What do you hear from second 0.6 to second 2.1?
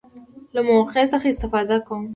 موقع څخه استفاده کوم.